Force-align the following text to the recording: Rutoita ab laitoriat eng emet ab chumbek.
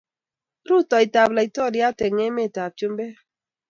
Rutoita 0.69 1.17
ab 1.25 1.31
laitoriat 1.37 1.97
eng 2.05 2.21
emet 2.27 2.55
ab 2.65 2.71
chumbek. 2.77 3.15